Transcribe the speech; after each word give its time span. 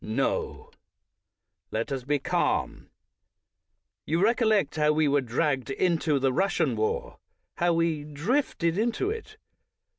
No, 0.03 0.71
let 1.69 1.91
us 1.91 2.05
be 2.05 2.17
calm. 2.17 2.89
You 4.07 4.19
recollect 4.19 4.75
how 4.75 4.93
we 4.93 5.07
were 5.07 5.21
dragged 5.21 5.69
into 5.69 6.17
the 6.17 6.33
Russian 6.33 6.75
war— 6.75 7.19
how 7.59 7.73
we 7.73 8.03
"drifted" 8.03 8.79
into 8.79 9.11
it. 9.11 9.37